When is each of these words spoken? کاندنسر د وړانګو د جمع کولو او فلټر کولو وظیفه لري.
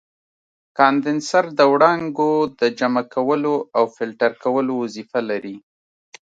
کاندنسر 0.77 1.45
د 1.57 1.59
وړانګو 1.73 2.31
د 2.59 2.61
جمع 2.79 3.03
کولو 3.13 3.55
او 3.77 3.83
فلټر 3.95 4.31
کولو 4.43 4.71
وظیفه 4.83 5.19
لري. 5.29 5.57